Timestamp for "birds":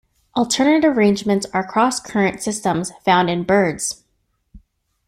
3.43-4.03